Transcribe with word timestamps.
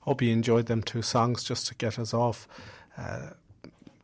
hope 0.00 0.22
you 0.22 0.32
enjoyed 0.32 0.66
them 0.66 0.82
two 0.82 1.02
songs 1.02 1.44
just 1.44 1.66
to 1.68 1.74
get 1.74 1.98
us 1.98 2.14
off. 2.14 2.48
Uh, 2.96 3.30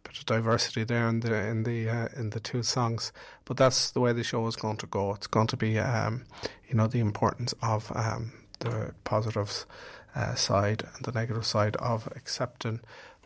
bit 0.04 0.18
of 0.18 0.26
diversity 0.26 0.84
there 0.84 1.08
in 1.08 1.20
the 1.20 1.34
in 1.34 1.62
the 1.64 1.88
uh, 1.88 2.08
in 2.16 2.30
the 2.30 2.40
two 2.40 2.62
songs, 2.62 3.12
but 3.44 3.56
that's 3.56 3.90
the 3.90 4.00
way 4.00 4.12
the 4.12 4.24
show 4.24 4.46
is 4.46 4.56
going 4.56 4.76
to 4.78 4.86
go. 4.86 5.12
It's 5.14 5.26
going 5.26 5.48
to 5.48 5.56
be, 5.56 5.78
um, 5.78 6.24
you 6.68 6.74
know, 6.74 6.86
the 6.86 7.00
importance 7.00 7.54
of 7.62 7.92
um, 7.94 8.32
the 8.60 8.94
positives 9.04 9.66
uh, 10.14 10.34
side 10.34 10.84
and 10.94 11.04
the 11.04 11.12
negative 11.12 11.44
side 11.44 11.76
of 11.76 12.08
accepting 12.16 12.80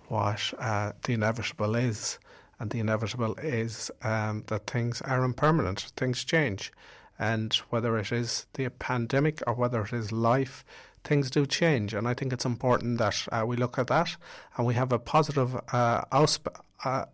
what 0.08 0.52
uh, 0.58 0.92
the 1.04 1.14
inevitable 1.14 1.76
is. 1.76 2.18
And 2.58 2.70
the 2.70 2.80
inevitable 2.80 3.36
is 3.36 3.90
um, 4.02 4.44
that 4.48 4.66
things 4.66 5.00
are 5.02 5.24
impermanent, 5.24 5.92
things 5.96 6.24
change. 6.24 6.72
And 7.18 7.54
whether 7.70 7.96
it 7.98 8.12
is 8.12 8.46
the 8.54 8.68
pandemic 8.70 9.42
or 9.46 9.54
whether 9.54 9.82
it 9.82 9.92
is 9.92 10.12
life, 10.12 10.64
things 11.04 11.30
do 11.30 11.46
change. 11.46 11.94
And 11.94 12.06
I 12.06 12.14
think 12.14 12.32
it's 12.32 12.44
important 12.44 12.98
that 12.98 13.26
uh, 13.32 13.44
we 13.46 13.56
look 13.56 13.78
at 13.78 13.88
that 13.88 14.16
and 14.56 14.66
we 14.66 14.74
have 14.74 14.92
a 14.92 14.98
positive 14.98 15.54
uh, 15.72 16.02
ausp- 16.12 16.60
uh, 16.84 17.06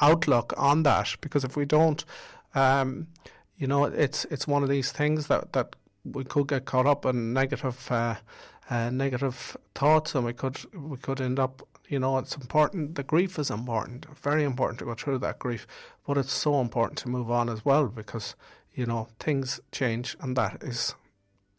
outlook 0.00 0.54
on 0.56 0.82
that. 0.84 1.16
Because 1.20 1.44
if 1.44 1.56
we 1.56 1.64
don't, 1.64 2.04
um, 2.54 3.08
you 3.56 3.66
know, 3.66 3.84
it's 3.84 4.24
it's 4.26 4.46
one 4.46 4.62
of 4.62 4.68
these 4.68 4.92
things 4.92 5.26
that, 5.26 5.52
that 5.52 5.76
we 6.04 6.24
could 6.24 6.48
get 6.48 6.64
caught 6.64 6.86
up 6.86 7.04
in 7.04 7.32
negative 7.32 7.90
uh, 7.90 8.16
uh, 8.70 8.90
negative 8.90 9.56
thoughts, 9.74 10.14
and 10.14 10.24
we 10.24 10.32
could 10.32 10.58
we 10.74 10.96
could 10.96 11.20
end 11.20 11.38
up. 11.38 11.66
You 11.88 11.98
know, 11.98 12.18
it's 12.18 12.36
important. 12.36 12.94
The 12.94 13.02
grief 13.02 13.36
is 13.36 13.50
important, 13.50 14.06
very 14.16 14.44
important 14.44 14.78
to 14.78 14.84
go 14.84 14.94
through 14.94 15.18
that 15.18 15.40
grief, 15.40 15.66
but 16.06 16.16
it's 16.16 16.32
so 16.32 16.60
important 16.60 16.98
to 16.98 17.08
move 17.08 17.32
on 17.32 17.48
as 17.48 17.64
well 17.64 17.88
because 17.88 18.36
you 18.72 18.86
know 18.86 19.08
things 19.18 19.60
change, 19.72 20.16
and 20.20 20.36
that 20.36 20.62
is 20.62 20.94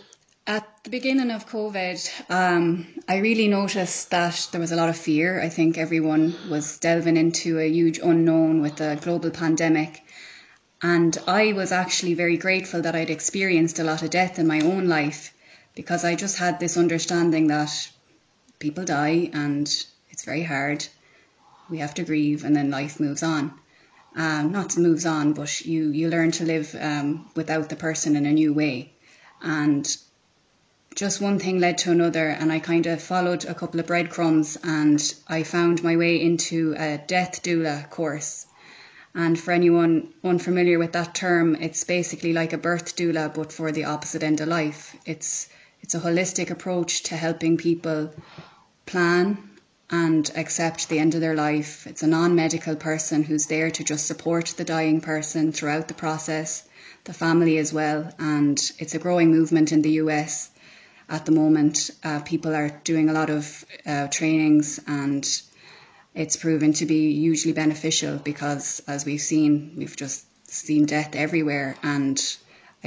at 0.48 0.66
the 0.84 0.90
beginning 0.90 1.32
of 1.32 1.48
COVID, 1.48 2.32
um, 2.32 2.88
I 3.08 3.18
really 3.18 3.48
noticed 3.48 4.12
that 4.12 4.48
there 4.52 4.62
was 4.62 4.72
a 4.72 4.76
lot 4.76 4.90
of 4.90 4.98
fear. 4.98 5.42
I 5.42 5.50
think 5.50 5.78
everyone 5.78 6.36
was 6.50 6.80
delving 6.80 7.18
into 7.18 7.60
a 7.60 7.70
huge 7.70 8.00
unknown 8.00 8.62
with 8.62 8.78
the 8.78 8.98
global 9.02 9.30
pandemic. 9.30 10.02
And 10.82 11.18
I 11.28 11.54
was 11.54 11.72
actually 11.72 12.14
very 12.14 12.38
grateful 12.38 12.84
that 12.84 12.96
I'd 12.96 13.10
experienced 13.10 13.80
a 13.80 13.84
lot 13.84 14.04
of 14.04 14.10
death 14.10 14.40
in 14.40 14.48
my 14.48 14.62
own 14.62 14.88
life 14.88 15.34
because 15.76 16.06
I 16.06 16.16
just 16.16 16.38
had 16.38 16.60
this 16.60 16.78
understanding 16.78 17.48
that 17.48 17.90
people 18.60 18.86
die 18.86 19.30
and 19.34 19.86
it's 20.10 20.24
very 20.26 20.44
hard 20.44 20.86
we 21.70 21.80
have 21.80 21.94
to 21.96 22.04
grieve, 22.04 22.44
and 22.44 22.56
then 22.56 22.72
life 22.72 23.00
moves 23.00 23.24
on. 23.24 23.54
Um, 24.16 24.52
not 24.52 24.78
moves 24.78 25.06
on, 25.06 25.34
but 25.34 25.62
you 25.62 25.90
you 25.90 26.10
learn 26.10 26.32
to 26.32 26.46
live 26.46 26.76
um, 26.80 27.30
without 27.36 27.70
the 27.70 27.76
person 27.76 28.16
in 28.16 28.26
a 28.26 28.32
new 28.32 28.54
way, 28.54 28.94
and 29.42 29.86
just 30.96 31.22
one 31.22 31.38
thing 31.40 31.60
led 31.60 31.78
to 31.80 31.92
another, 31.92 32.30
and 32.30 32.52
I 32.52 32.60
kind 32.60 32.88
of 32.88 33.02
followed 33.02 33.46
a 33.46 33.54
couple 33.54 33.80
of 33.80 33.88
breadcrumbs, 33.88 34.58
and 34.64 35.00
I 35.28 35.44
found 35.44 35.84
my 35.84 35.98
way 35.98 36.20
into 36.22 36.74
a 36.78 36.98
death 36.98 37.44
doula 37.44 37.90
course. 37.90 38.48
And 39.14 39.38
for 39.40 39.52
anyone 39.52 40.14
unfamiliar 40.24 40.80
with 40.80 40.94
that 40.94 41.14
term, 41.14 41.56
it's 41.56 41.84
basically 41.84 42.34
like 42.34 42.54
a 42.54 42.58
birth 42.58 42.96
doula, 42.96 43.34
but 43.34 43.52
for 43.52 43.72
the 43.72 43.86
opposite 43.86 44.24
end 44.24 44.42
of 44.42 44.48
life. 44.48 44.96
It's 45.06 45.50
it's 45.82 45.96
a 45.96 46.00
holistic 46.00 46.50
approach 46.50 47.04
to 47.04 47.16
helping 47.16 47.58
people 47.58 48.14
plan 48.86 49.38
and 49.90 50.30
accept 50.36 50.90
the 50.90 51.00
end 51.00 51.16
of 51.16 51.22
their 51.22 51.36
life. 51.36 51.88
It's 51.88 52.04
a 52.04 52.08
non 52.08 52.36
medical 52.36 52.76
person 52.76 53.24
who's 53.24 53.46
there 53.46 53.72
to 53.72 53.84
just 53.84 54.06
support 54.06 54.54
the 54.58 54.66
dying 54.66 55.02
person 55.02 55.52
throughout 55.52 55.88
the 55.88 55.94
process, 55.94 56.68
the 57.06 57.14
family 57.14 57.58
as 57.58 57.72
well. 57.72 58.12
And 58.20 58.60
it's 58.80 58.96
a 58.96 59.00
growing 59.00 59.32
movement 59.32 59.72
in 59.72 59.82
the 59.82 59.92
US 60.04 60.50
at 61.10 61.26
the 61.26 61.32
moment. 61.32 61.90
Uh, 62.04 62.20
people 62.20 62.54
are 62.54 62.70
doing 62.84 63.10
a 63.10 63.14
lot 63.14 63.30
of 63.30 63.66
uh, 63.86 64.08
trainings 64.08 64.80
and 64.88 65.26
it's 66.14 66.36
proven 66.36 66.74
to 66.74 66.86
be 66.86 67.14
hugely 67.14 67.54
beneficial 67.54 68.18
because, 68.18 68.82
as 68.88 69.06
we've 69.06 69.22
seen, 69.22 69.74
we've 69.78 69.96
just 69.96 70.26
seen 70.50 70.86
death 70.86 71.16
everywhere. 71.16 71.76
And 71.84 72.20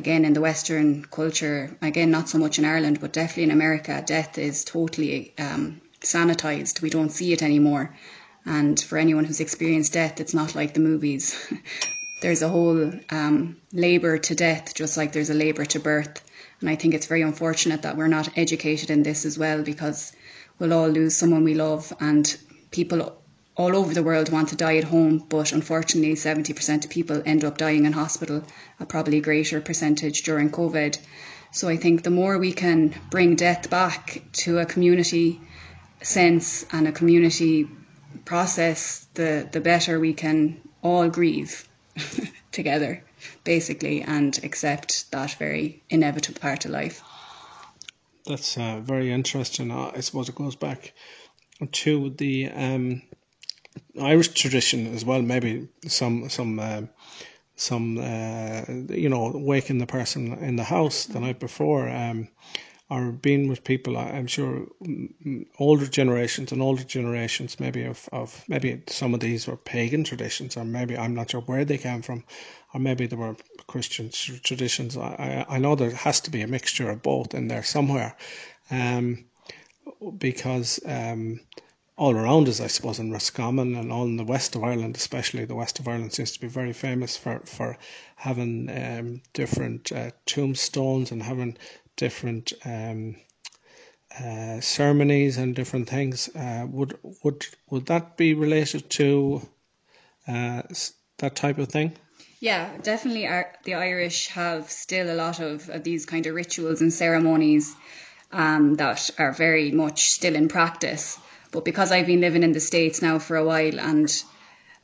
again, 0.00 0.24
in 0.24 0.32
the 0.32 0.40
Western 0.40 1.04
culture, 1.04 1.76
again, 1.82 2.10
not 2.10 2.26
so 2.30 2.38
much 2.38 2.58
in 2.58 2.64
Ireland, 2.64 3.00
but 3.02 3.12
definitely 3.12 3.44
in 3.44 3.50
America, 3.50 4.02
death 4.04 4.38
is 4.38 4.64
totally 4.64 5.34
um, 5.38 5.82
sanitized. 6.00 6.80
We 6.80 6.88
don't 6.88 7.10
see 7.10 7.34
it 7.34 7.42
anymore. 7.42 7.94
And 8.46 8.80
for 8.80 8.96
anyone 8.96 9.26
who's 9.26 9.40
experienced 9.40 9.92
death, 9.92 10.18
it's 10.18 10.32
not 10.32 10.54
like 10.54 10.72
the 10.72 10.80
movies. 10.80 11.22
there's 12.22 12.40
a 12.40 12.48
whole 12.48 12.90
um, 13.10 13.58
labour 13.74 14.16
to 14.16 14.34
death, 14.34 14.74
just 14.74 14.96
like 14.96 15.12
there's 15.12 15.28
a 15.28 15.42
labour 15.44 15.66
to 15.66 15.78
birth. 15.78 16.24
And 16.60 16.70
I 16.70 16.76
think 16.76 16.94
it's 16.94 17.06
very 17.06 17.20
unfortunate 17.20 17.82
that 17.82 17.98
we're 17.98 18.16
not 18.18 18.38
educated 18.38 18.88
in 18.88 19.02
this 19.02 19.26
as 19.26 19.36
well 19.38 19.62
because 19.62 20.12
we'll 20.58 20.72
all 20.72 20.88
lose 20.88 21.14
someone 21.14 21.44
we 21.44 21.54
love 21.54 21.92
and 22.00 22.24
people 22.70 23.19
all 23.56 23.76
over 23.76 23.92
the 23.92 24.02
world 24.02 24.30
want 24.30 24.48
to 24.50 24.56
die 24.56 24.76
at 24.76 24.84
home, 24.84 25.18
but 25.28 25.52
unfortunately, 25.52 26.14
70% 26.14 26.84
of 26.84 26.90
people 26.90 27.22
end 27.24 27.44
up 27.44 27.58
dying 27.58 27.84
in 27.84 27.92
hospital, 27.92 28.44
a 28.78 28.86
probably 28.86 29.20
greater 29.20 29.60
percentage 29.60 30.22
during 30.22 30.50
COVID. 30.50 30.98
So 31.52 31.68
I 31.68 31.76
think 31.76 32.02
the 32.02 32.10
more 32.10 32.38
we 32.38 32.52
can 32.52 32.94
bring 33.10 33.36
death 33.36 33.68
back 33.68 34.22
to 34.44 34.58
a 34.58 34.66
community 34.66 35.40
sense 36.02 36.64
and 36.72 36.86
a 36.86 36.92
community 36.92 37.68
process, 38.24 39.06
the, 39.14 39.48
the 39.50 39.60
better 39.60 39.98
we 39.98 40.14
can 40.14 40.60
all 40.82 41.08
grieve 41.08 41.68
together, 42.52 43.04
basically, 43.44 44.02
and 44.02 44.38
accept 44.44 45.10
that 45.10 45.32
very 45.34 45.82
inevitable 45.90 46.40
part 46.40 46.64
of 46.64 46.70
life. 46.70 47.02
That's 48.26 48.56
uh, 48.56 48.80
very 48.80 49.10
interesting. 49.10 49.70
Uh, 49.70 49.92
I 49.94 50.00
suppose 50.00 50.28
it 50.28 50.34
goes 50.34 50.56
back 50.56 50.92
to 51.72 52.10
the 52.10 52.48
um, 52.48 53.02
Irish 54.00 54.28
tradition 54.28 54.94
as 54.94 55.04
well. 55.04 55.22
Maybe 55.22 55.68
some 55.86 56.28
some 56.28 56.58
uh, 56.58 56.82
some 57.56 57.98
uh, 57.98 58.62
you 58.88 59.08
know 59.08 59.32
waking 59.34 59.78
the 59.78 59.86
person 59.86 60.32
in 60.34 60.56
the 60.56 60.64
house 60.64 61.06
the 61.06 61.20
night 61.20 61.40
before. 61.40 61.88
Um, 61.88 62.28
or 62.90 63.12
being 63.12 63.46
with 63.48 63.62
people, 63.62 63.96
I'm 63.96 64.26
sure 64.26 64.66
older 65.60 65.86
generations 65.86 66.50
and 66.50 66.60
older 66.60 66.82
generations, 66.82 67.60
maybe 67.60 67.84
of, 67.84 68.08
of 68.10 68.44
maybe 68.48 68.82
some 68.88 69.14
of 69.14 69.20
these 69.20 69.46
were 69.46 69.56
pagan 69.56 70.02
traditions, 70.02 70.56
or 70.56 70.64
maybe 70.64 70.98
I'm 70.98 71.14
not 71.14 71.30
sure 71.30 71.40
where 71.42 71.64
they 71.64 71.78
came 71.78 72.02
from, 72.02 72.24
or 72.74 72.80
maybe 72.80 73.06
they 73.06 73.14
were 73.14 73.36
Christian 73.68 74.10
traditions. 74.10 74.96
I, 74.96 75.46
I 75.48 75.58
know 75.58 75.76
there 75.76 75.92
has 75.92 76.20
to 76.22 76.32
be 76.32 76.42
a 76.42 76.48
mixture 76.48 76.90
of 76.90 77.00
both 77.00 77.32
in 77.32 77.46
there 77.46 77.62
somewhere, 77.62 78.16
um, 78.72 79.24
because 80.18 80.80
um, 80.84 81.38
all 82.00 82.16
around 82.16 82.48
us, 82.48 82.60
I 82.60 82.66
suppose, 82.68 82.98
in 82.98 83.12
Roscommon 83.12 83.76
and 83.76 83.92
all 83.92 84.04
in 84.04 84.16
the 84.16 84.24
west 84.24 84.56
of 84.56 84.64
Ireland, 84.64 84.96
especially 84.96 85.44
the 85.44 85.54
west 85.54 85.80
of 85.80 85.86
Ireland, 85.86 86.14
seems 86.14 86.32
to 86.32 86.40
be 86.40 86.48
very 86.48 86.72
famous 86.72 87.14
for 87.18 87.40
for 87.44 87.76
having 88.16 88.70
um, 88.70 89.20
different 89.34 89.92
uh, 89.92 90.10
tombstones 90.24 91.12
and 91.12 91.22
having 91.22 91.58
different 91.96 92.54
um, 92.64 93.16
uh, 94.18 94.60
ceremonies 94.60 95.36
and 95.36 95.54
different 95.54 95.90
things. 95.90 96.30
Uh, 96.34 96.66
would 96.70 96.96
would 97.22 97.46
would 97.68 97.84
that 97.86 98.16
be 98.16 98.32
related 98.32 98.88
to 98.90 99.46
uh, 100.26 100.62
that 101.18 101.36
type 101.36 101.58
of 101.58 101.68
thing? 101.68 101.92
Yeah, 102.40 102.74
definitely. 102.82 103.26
Our, 103.26 103.52
the 103.64 103.74
Irish 103.74 104.28
have 104.28 104.70
still 104.70 105.12
a 105.12 105.20
lot 105.24 105.40
of, 105.40 105.68
of 105.68 105.84
these 105.84 106.06
kind 106.06 106.24
of 106.24 106.34
rituals 106.34 106.80
and 106.80 106.90
ceremonies 106.90 107.76
um, 108.32 108.76
that 108.76 109.10
are 109.18 109.32
very 109.32 109.70
much 109.70 110.12
still 110.12 110.34
in 110.34 110.48
practice. 110.48 111.18
But 111.52 111.64
because 111.64 111.90
I've 111.90 112.06
been 112.06 112.20
living 112.20 112.42
in 112.42 112.52
the 112.52 112.60
States 112.60 113.02
now 113.02 113.18
for 113.18 113.36
a 113.36 113.44
while 113.44 113.80
and 113.80 114.10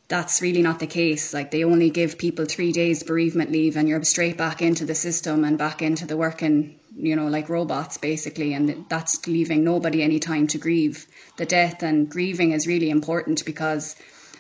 that's 0.08 0.42
really 0.42 0.62
not 0.62 0.78
the 0.78 0.86
case. 0.86 1.34
Like 1.34 1.50
they 1.50 1.64
only 1.64 1.90
give 1.90 2.18
people 2.18 2.44
three 2.44 2.72
days 2.72 3.02
bereavement 3.02 3.50
leave 3.50 3.76
and 3.76 3.88
you're 3.88 4.02
straight 4.04 4.36
back 4.36 4.62
into 4.62 4.84
the 4.84 4.94
system 4.94 5.44
and 5.44 5.58
back 5.58 5.82
into 5.82 6.06
the 6.06 6.16
working, 6.16 6.78
you 6.96 7.16
know, 7.16 7.26
like 7.26 7.48
robots 7.48 7.98
basically. 7.98 8.54
And 8.54 8.86
that's 8.88 9.26
leaving 9.26 9.64
nobody 9.64 10.02
any 10.02 10.18
time 10.18 10.46
to 10.48 10.58
grieve 10.58 11.06
the 11.36 11.46
death. 11.46 11.82
And 11.82 12.08
grieving 12.08 12.52
is 12.52 12.66
really 12.66 12.90
important 12.90 13.44
because 13.44 13.96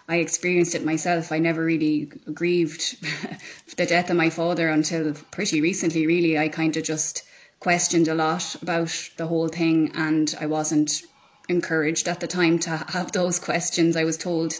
I 0.08 0.16
experienced 0.16 0.76
it 0.76 0.84
myself. 0.84 1.32
I 1.32 1.40
never 1.40 1.64
really 1.64 2.06
grieved 2.32 2.96
the 3.76 3.86
death 3.86 4.10
of 4.10 4.16
my 4.16 4.30
father 4.30 4.68
until 4.68 5.14
pretty 5.32 5.60
recently, 5.60 6.06
really. 6.06 6.38
I 6.38 6.48
kind 6.48 6.76
of 6.76 6.84
just 6.84 7.24
questioned 7.58 8.06
a 8.06 8.14
lot 8.14 8.56
about 8.62 9.10
the 9.16 9.26
whole 9.26 9.48
thing 9.48 9.92
and 9.94 10.32
I 10.40 10.46
wasn't 10.46 11.02
encouraged 11.48 12.08
at 12.08 12.20
the 12.20 12.26
time 12.26 12.58
to 12.60 12.70
have 12.70 13.12
those 13.12 13.38
questions. 13.38 13.96
I 13.96 14.04
was 14.04 14.16
told 14.16 14.54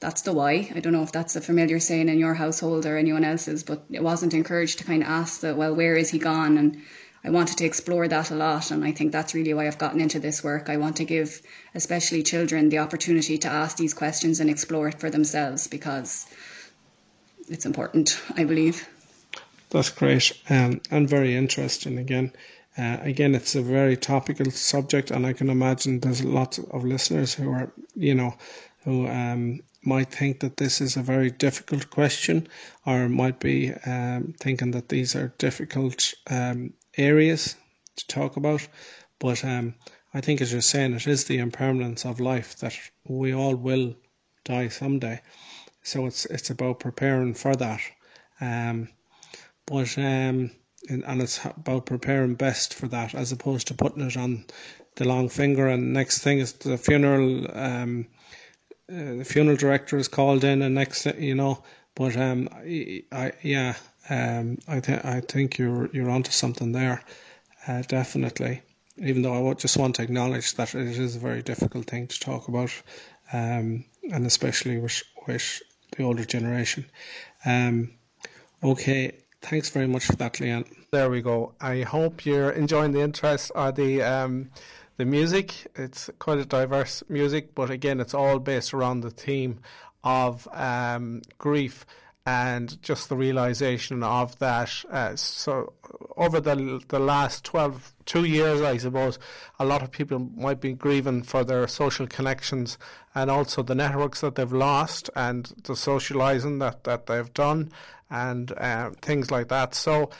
that's 0.00 0.22
the 0.22 0.32
why. 0.32 0.70
I 0.74 0.80
don't 0.80 0.92
know 0.92 1.04
if 1.04 1.12
that's 1.12 1.36
a 1.36 1.40
familiar 1.40 1.78
saying 1.78 2.08
in 2.08 2.18
your 2.18 2.34
household 2.34 2.86
or 2.86 2.96
anyone 2.96 3.24
else's, 3.24 3.62
but 3.62 3.84
it 3.90 4.02
wasn't 4.02 4.34
encouraged 4.34 4.78
to 4.78 4.84
kind 4.84 5.02
of 5.02 5.08
ask 5.08 5.40
the, 5.40 5.54
well, 5.54 5.74
where 5.74 5.96
is 5.96 6.10
he 6.10 6.18
gone? 6.18 6.58
And 6.58 6.82
I 7.24 7.30
wanted 7.30 7.58
to 7.58 7.64
explore 7.64 8.08
that 8.08 8.32
a 8.32 8.34
lot. 8.34 8.72
And 8.72 8.84
I 8.84 8.90
think 8.90 9.12
that's 9.12 9.32
really 9.32 9.54
why 9.54 9.68
I've 9.68 9.78
gotten 9.78 10.00
into 10.00 10.18
this 10.18 10.42
work. 10.42 10.68
I 10.68 10.76
want 10.78 10.96
to 10.96 11.04
give, 11.04 11.40
especially 11.74 12.24
children, 12.24 12.68
the 12.68 12.78
opportunity 12.78 13.38
to 13.38 13.48
ask 13.48 13.76
these 13.76 13.94
questions 13.94 14.40
and 14.40 14.50
explore 14.50 14.88
it 14.88 14.98
for 14.98 15.08
themselves 15.08 15.68
because 15.68 16.26
it's 17.48 17.64
important, 17.64 18.20
I 18.36 18.44
believe. 18.44 18.88
That's 19.70 19.90
great 19.90 20.32
um, 20.50 20.80
and 20.90 21.08
very 21.08 21.36
interesting 21.36 21.98
again. 21.98 22.32
Uh, 22.78 22.96
again, 23.02 23.34
it's 23.34 23.54
a 23.54 23.62
very 23.62 23.96
topical 23.96 24.50
subject, 24.50 25.10
and 25.10 25.26
I 25.26 25.32
can 25.34 25.50
imagine 25.50 26.00
there's 26.00 26.24
lots 26.24 26.58
of 26.58 26.84
listeners 26.84 27.34
who 27.34 27.50
are, 27.50 27.72
you 27.94 28.14
know, 28.14 28.34
who 28.84 29.06
um, 29.08 29.60
might 29.82 30.10
think 30.10 30.40
that 30.40 30.56
this 30.56 30.80
is 30.80 30.96
a 30.96 31.02
very 31.02 31.30
difficult 31.30 31.90
question 31.90 32.48
or 32.86 33.08
might 33.08 33.40
be 33.40 33.72
um, 33.86 34.34
thinking 34.40 34.70
that 34.70 34.88
these 34.88 35.14
are 35.14 35.34
difficult 35.38 36.14
um, 36.30 36.72
areas 36.96 37.56
to 37.96 38.06
talk 38.06 38.36
about. 38.36 38.66
But 39.18 39.44
um, 39.44 39.74
I 40.14 40.20
think, 40.20 40.40
as 40.40 40.52
you're 40.52 40.62
saying, 40.62 40.94
it 40.94 41.06
is 41.06 41.24
the 41.24 41.38
impermanence 41.38 42.04
of 42.04 42.20
life 42.20 42.58
that 42.58 42.78
we 43.06 43.34
all 43.34 43.54
will 43.54 43.96
die 44.44 44.68
someday. 44.68 45.20
So 45.82 46.06
it's 46.06 46.26
it's 46.26 46.50
about 46.50 46.80
preparing 46.80 47.34
for 47.34 47.54
that. 47.56 47.80
Um, 48.40 48.88
but 49.66 49.96
um, 49.98 50.50
and, 50.88 51.04
and 51.04 51.22
it's 51.22 51.44
about 51.44 51.86
preparing 51.86 52.34
best 52.34 52.74
for 52.74 52.88
that 52.88 53.14
as 53.14 53.32
opposed 53.32 53.68
to 53.68 53.74
putting 53.74 54.02
it 54.02 54.16
on 54.16 54.44
the 54.96 55.04
long 55.04 55.28
finger. 55.28 55.68
And 55.68 55.92
next 55.92 56.22
thing 56.22 56.38
is 56.38 56.52
the 56.54 56.78
funeral. 56.78 57.46
Um, 57.56 58.06
uh, 58.90 59.14
the 59.14 59.24
funeral 59.24 59.56
director 59.56 59.96
is 59.96 60.08
called 60.08 60.44
in, 60.44 60.60
and 60.60 60.74
next, 60.74 61.06
you 61.06 61.34
know. 61.34 61.62
But 61.94 62.16
um, 62.16 62.48
I, 62.52 63.04
I 63.12 63.32
yeah, 63.42 63.74
um, 64.10 64.58
I 64.66 64.80
think 64.80 65.04
I 65.04 65.20
think 65.20 65.58
you're 65.58 65.88
you're 65.92 66.10
onto 66.10 66.30
something 66.30 66.72
there, 66.72 67.02
uh, 67.66 67.82
definitely. 67.82 68.62
Even 68.98 69.22
though 69.22 69.50
I 69.50 69.54
just 69.54 69.78
want 69.78 69.96
to 69.96 70.02
acknowledge 70.02 70.54
that 70.54 70.74
it 70.74 70.98
is 70.98 71.16
a 71.16 71.20
very 71.20 71.42
difficult 71.42 71.86
thing 71.86 72.08
to 72.08 72.20
talk 72.20 72.48
about, 72.48 72.70
um, 73.32 73.84
and 74.10 74.26
especially 74.26 74.78
with 74.78 75.02
with 75.26 75.62
the 75.96 76.02
older 76.02 76.24
generation. 76.24 76.84
Um, 77.44 77.92
okay, 78.62 79.12
thanks 79.42 79.70
very 79.70 79.86
much 79.86 80.06
for 80.06 80.16
that, 80.16 80.34
Leanne. 80.34 80.66
There 80.90 81.10
we 81.10 81.20
go. 81.20 81.52
I 81.60 81.82
hope 81.82 82.24
you're 82.24 82.50
enjoying 82.50 82.92
the 82.92 83.00
interest 83.00 83.52
or 83.54 83.72
the 83.72 84.02
um, 84.02 84.50
the 84.96 85.04
music. 85.04 85.66
It's 85.74 86.08
quite 86.18 86.38
a 86.38 86.44
diverse 86.44 87.02
music, 87.08 87.54
but 87.54 87.70
again, 87.70 88.00
it's 88.00 88.14
all 88.14 88.38
based 88.38 88.72
around 88.72 89.00
the 89.00 89.10
theme 89.10 89.58
of 90.04 90.48
um, 90.52 91.22
grief 91.38 91.84
and 92.24 92.80
just 92.82 93.08
the 93.08 93.16
realization 93.16 94.02
of 94.02 94.38
that. 94.38 94.84
Uh, 94.90 95.16
so, 95.16 95.72
over 96.16 96.40
the 96.40 96.80
the 96.88 96.98
last 96.98 97.44
12, 97.44 97.94
two 98.04 98.24
years, 98.24 98.60
I 98.60 98.76
suppose, 98.76 99.18
a 99.58 99.64
lot 99.64 99.82
of 99.82 99.90
people 99.90 100.30
might 100.36 100.60
be 100.60 100.72
grieving 100.72 101.22
for 101.22 101.44
their 101.44 101.66
social 101.66 102.06
connections 102.06 102.78
and 103.14 103.30
also 103.30 103.62
the 103.62 103.74
networks 103.74 104.20
that 104.20 104.36
they've 104.36 104.52
lost 104.52 105.10
and 105.16 105.52
the 105.64 105.74
socializing 105.74 106.58
that, 106.60 106.84
that 106.84 107.06
they've 107.06 107.32
done 107.34 107.70
and 108.10 108.52
uh, 108.58 108.90
things 109.00 109.30
like 109.30 109.48
that. 109.48 109.74
So, 109.74 110.10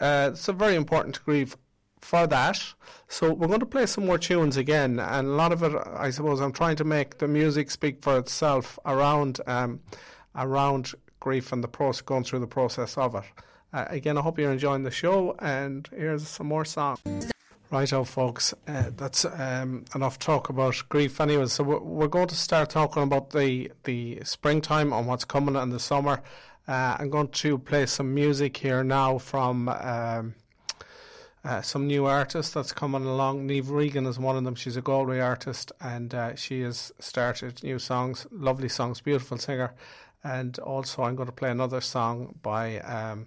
uh, 0.00 0.30
it's 0.32 0.46
very 0.46 0.76
important 0.76 1.16
to 1.16 1.20
grieve 1.22 1.56
for 2.00 2.26
that. 2.26 2.62
So 3.08 3.32
we're 3.32 3.48
going 3.48 3.60
to 3.60 3.66
play 3.66 3.86
some 3.86 4.06
more 4.06 4.18
tunes 4.18 4.56
again, 4.56 4.98
and 4.98 5.28
a 5.28 5.30
lot 5.30 5.52
of 5.52 5.62
it, 5.62 5.72
I 5.94 6.10
suppose, 6.10 6.40
I'm 6.40 6.52
trying 6.52 6.76
to 6.76 6.84
make 6.84 7.18
the 7.18 7.28
music 7.28 7.70
speak 7.70 8.02
for 8.02 8.18
itself 8.18 8.78
around 8.86 9.40
um, 9.46 9.80
around 10.34 10.94
grief 11.20 11.52
and 11.52 11.62
the 11.62 11.68
process, 11.68 12.02
going 12.02 12.24
through 12.24 12.40
the 12.40 12.46
process 12.46 12.98
of 12.98 13.14
it. 13.14 13.24
Uh, 13.72 13.84
again, 13.88 14.18
I 14.18 14.22
hope 14.22 14.38
you're 14.38 14.50
enjoying 14.50 14.82
the 14.82 14.90
show, 14.90 15.36
and 15.38 15.88
here's 15.94 16.26
some 16.26 16.48
more 16.48 16.64
songs. 16.64 17.30
Right, 17.70 17.92
oh, 17.92 18.02
folks, 18.02 18.52
uh, 18.66 18.90
that's 18.96 19.24
um, 19.24 19.84
enough 19.94 20.18
talk 20.18 20.48
about 20.48 20.82
grief. 20.88 21.20
Anyway, 21.20 21.46
so 21.46 21.62
we're, 21.62 21.78
we're, 21.78 22.08
going 22.08 22.26
to 22.26 22.34
start 22.34 22.68
talking 22.70 23.04
about 23.04 23.30
the 23.30 23.70
the 23.84 24.18
springtime 24.24 24.92
and 24.92 25.06
what's 25.06 25.24
coming 25.24 25.54
in 25.54 25.70
the 25.70 25.78
summer. 25.78 26.20
Uh, 26.66 26.96
I'm 26.98 27.10
going 27.10 27.28
to 27.28 27.58
play 27.58 27.86
some 27.86 28.12
music 28.12 28.56
here 28.56 28.82
now 28.82 29.18
from. 29.18 29.68
Um, 29.68 30.34
uh, 31.42 31.62
some 31.62 31.86
new 31.86 32.04
artists 32.04 32.52
that's 32.52 32.72
coming 32.72 33.06
along. 33.06 33.48
Niamh 33.48 33.70
Regan 33.70 34.04
is 34.04 34.18
one 34.18 34.36
of 34.36 34.44
them. 34.44 34.54
She's 34.54 34.76
a 34.76 34.82
Galway 34.82 35.20
artist 35.20 35.72
and 35.80 36.14
uh, 36.14 36.34
she 36.34 36.60
has 36.60 36.92
started 36.98 37.62
new 37.62 37.78
songs, 37.78 38.26
lovely 38.30 38.68
songs, 38.68 39.00
beautiful 39.00 39.38
singer. 39.38 39.72
And 40.22 40.58
also, 40.58 41.02
I'm 41.02 41.16
going 41.16 41.28
to 41.28 41.32
play 41.32 41.50
another 41.50 41.80
song 41.80 42.34
by. 42.42 42.78
Um, 42.80 43.26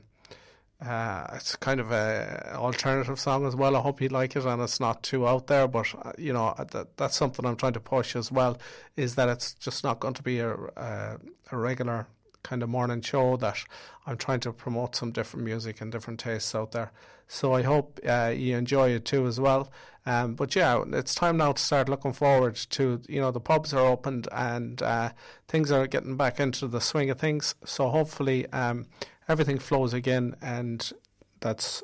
uh, 0.82 1.28
it's 1.36 1.56
kind 1.56 1.80
of 1.80 1.92
a 1.92 2.56
alternative 2.56 3.18
song 3.18 3.46
as 3.46 3.56
well. 3.56 3.78
I 3.78 3.80
hope 3.80 4.02
you 4.02 4.10
like 4.10 4.36
it, 4.36 4.44
and 4.44 4.62
it's 4.62 4.82
not 4.82 5.02
too 5.02 5.26
out 5.26 5.48
there. 5.48 5.68
But 5.68 5.94
uh, 6.04 6.12
you 6.18 6.34
know 6.34 6.54
that 6.58 6.98
that's 6.98 7.16
something 7.16 7.46
I'm 7.46 7.56
trying 7.56 7.74
to 7.74 7.80
push 7.80 8.16
as 8.16 8.32
well. 8.32 8.58
Is 8.98 9.16
that 9.16 9.30
it's 9.30 9.54
just 9.54 9.84
not 9.84 10.02
going 10.02 10.14
to 10.16 10.24
be 10.24 10.40
a, 10.40 10.54
a, 10.54 11.18
a 11.52 11.58
regular 11.58 12.08
kind 12.44 12.62
of 12.62 12.70
morning 12.70 13.02
show 13.02 13.38
that 13.38 13.64
I'm 14.06 14.18
trying 14.18 14.42
to 14.42 14.54
promote 14.54 14.96
some 14.96 15.12
different 15.12 15.46
music 15.46 15.82
and 15.82 15.92
different 15.92 16.20
tastes 16.20 16.54
out 16.54 16.72
there. 16.74 16.92
So 17.28 17.54
I 17.54 17.64
hope 17.64 18.00
uh, 18.08 18.34
you 18.36 18.56
enjoy 18.58 18.90
it 18.90 19.06
too 19.06 19.26
as 19.26 19.40
well. 19.40 19.72
Um, 20.06 20.36
but 20.36 20.56
yeah, 20.56 20.84
it's 20.92 21.16
time 21.16 21.38
now 21.38 21.54
to 21.54 21.62
start 21.62 21.88
looking 21.88 22.12
forward 22.12 22.56
to 22.72 23.02
you 23.08 23.22
know 23.22 23.32
the 23.32 23.40
pubs 23.40 23.74
are 23.74 23.86
opened 23.86 24.28
and 24.32 24.82
uh, 24.82 25.12
things 25.48 25.72
are 25.72 25.88
getting 25.88 26.18
back 26.18 26.40
into 26.40 26.68
the 26.68 26.82
swing 26.82 27.10
of 27.10 27.20
things. 27.20 27.56
So 27.66 27.90
hopefully 27.90 28.48
um, 28.52 28.86
everything 29.30 29.60
flows 29.60 29.94
again, 29.94 30.36
and 30.42 30.92
that's 31.40 31.84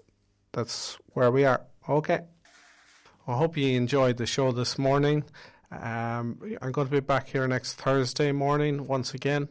that's 0.52 0.98
where 1.14 1.32
we 1.32 1.46
are. 1.46 1.62
Okay. 1.88 2.20
I 3.28 3.34
hope 3.34 3.56
you 3.58 3.78
enjoyed 3.78 4.18
the 4.18 4.26
show 4.26 4.52
this 4.52 4.78
morning. 4.78 5.24
Um, 5.72 6.40
I'm 6.62 6.72
going 6.72 6.88
to 6.88 6.92
be 6.92 7.00
back 7.00 7.28
here 7.30 7.48
next 7.48 7.74
Thursday 7.74 8.32
morning 8.32 8.88
once 8.88 9.14
again 9.14 9.50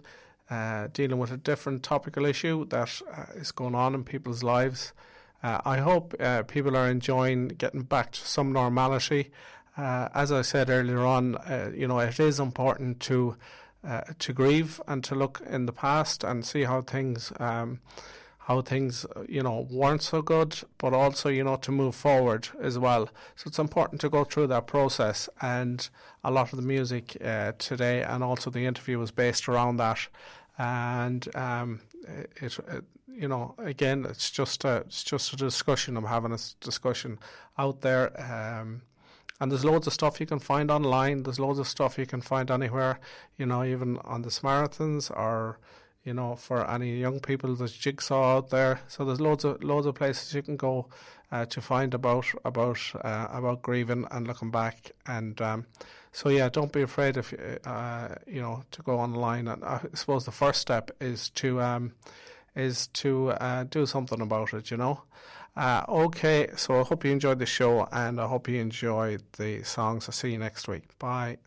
uh, 0.51 0.89
dealing 0.93 1.19
with 1.19 1.31
a 1.31 1.37
different 1.37 1.83
topical 1.83 2.25
issue 2.25 2.65
that 2.67 3.01
uh, 3.15 3.25
is 3.35 3.53
going 3.53 3.75
on 3.75 3.95
in 3.95 4.05
people's 4.05 4.43
lives. 4.43 4.93
Uh, 5.43 5.61
I 5.65 5.79
hope 5.79 6.15
uh, 6.19 6.43
people 6.43 6.77
are 6.77 6.89
enjoying 6.89 7.49
getting 7.49 7.83
back 7.83 8.13
to 8.13 8.21
some 8.21 8.53
normality. 8.53 9.31
Uh, 9.77 10.09
as 10.15 10.33
I 10.33 10.43
said 10.43 10.71
earlier 10.71 11.05
on, 11.05 11.37
uh, 11.37 11.71
you 11.75 11.87
know, 11.87 11.99
it 12.01 12.19
is 12.19 12.41
important 12.41 13.01
to 13.01 13.37
to 14.19 14.33
grieve 14.35 14.83
and 14.87 15.03
to 15.05 15.15
look 15.15 15.41
in 15.49 15.65
the 15.65 15.73
past 15.73 16.25
and 16.25 16.45
see 16.45 16.65
how 16.65 16.83
things. 16.83 17.33
Um, 17.39 17.81
how 18.49 18.63
things 18.63 19.05
you 19.29 19.43
know 19.43 19.67
weren't 19.71 20.03
so 20.03 20.23
good, 20.23 20.59
but 20.79 20.95
also 20.95 21.29
you 21.29 21.45
know 21.45 21.57
to 21.57 21.71
move 21.71 21.95
forward 21.95 22.49
as 22.63 22.79
well. 22.79 23.11
So 23.37 23.47
it's 23.47 23.59
important 23.59 24.01
to 24.01 24.09
go 24.09 24.25
through 24.25 24.47
that 24.47 24.67
process, 24.67 25.29
and 25.43 25.87
a 26.25 26.31
lot 26.31 26.53
of 26.53 26.57
the 26.57 26.67
music 26.67 27.17
uh, 27.23 27.53
today 27.59 28.03
and 28.03 28.25
also 28.25 28.51
the 28.51 28.65
interview 28.65 28.99
was 28.99 29.11
based 29.11 29.49
around 29.49 29.77
that 29.77 30.09
and 30.59 31.35
um, 31.37 31.81
it, 32.41 32.59
it, 32.59 32.85
you 33.09 33.29
know 33.29 33.55
again 33.59 34.05
it's 34.09 34.31
just 34.31 34.65
a 34.65 34.77
it's 34.87 35.05
just 35.05 35.33
a 35.33 35.37
discussion. 35.37 35.97
I'm 35.97 36.05
having 36.05 36.33
a 36.33 36.39
discussion 36.61 37.19
out 37.57 37.81
there 37.81 38.13
um, 38.21 38.83
and 39.41 39.53
there's 39.53 39.65
loads 39.65 39.87
of 39.87 39.93
stuff 39.93 40.19
you 40.21 40.27
can 40.27 40.41
find 40.41 40.71
online. 40.71 41.23
There's 41.23 41.39
loads 41.39 41.61
of 41.61 41.69
stuff 41.69 41.97
you 41.97 42.07
can 42.07 42.21
find 42.21 42.51
anywhere 42.51 42.99
you 43.37 43.47
know 43.47 43.65
even 43.65 43.99
on 43.99 44.23
the 44.23 44.31
Samaritans 44.31 45.11
or 45.11 45.59
you 46.05 46.15
know, 46.15 46.37
for 46.37 46.69
any 46.71 46.99
young 46.99 47.21
people, 47.21 47.55
there's 47.55 47.73
Jigsaw 47.73 48.37
out 48.37 48.51
there. 48.51 48.81
So 48.89 49.05
there's 49.05 49.21
loads 49.21 49.45
of 49.45 49.63
loads 49.63 49.87
of 49.87 49.95
places 49.95 50.35
you 50.35 50.43
can 50.43 50.57
go 50.57 50.89
uh, 51.31 51.45
to 51.47 51.61
find 51.61 51.95
about 51.95 52.27
about 52.45 52.79
uh, 53.03 53.27
about 53.31 53.63
grieving 53.63 54.07
and 54.11 54.27
looking 54.27 54.51
back. 54.51 54.93
And 55.07 55.41
um, 55.41 55.67
so 56.13 56.29
yeah, 56.29 56.49
don't 56.49 56.73
be 56.73 56.83
afraid 56.83 57.17
if 57.17 57.35
uh, 57.65 58.09
you 58.27 58.41
know 58.41 58.65
to 58.71 58.83
go 58.83 58.99
online. 58.99 59.49
And 59.49 59.65
I 59.65 59.81
suppose 59.95 60.25
the 60.25 60.33
first 60.33 60.61
step 60.61 60.91
is 61.01 61.31
to 61.31 61.61
um, 61.61 61.93
is 62.55 62.87
to 62.89 63.31
uh, 63.31 63.65
do 63.65 63.87
something 63.87 64.21
about 64.21 64.55
it. 64.55 64.71
You 64.71 64.77
know. 64.77 65.03
Uh, 65.57 65.85
okay, 65.89 66.49
so 66.55 66.81
I 66.81 66.85
hope 66.85 67.05
you 67.05 67.11
enjoyed 67.11 67.41
the 67.41 67.47
show 67.47 67.89
and 67.91 68.21
I 68.21 68.29
hope 68.29 68.47
you 68.49 68.61
enjoyed 68.61 69.25
the 69.39 69.65
songs. 69.65 70.05
I'll 70.07 70.13
see 70.13 70.31
you 70.31 70.39
next 70.39 70.69
week. 70.69 70.97
Bye. 71.01 71.39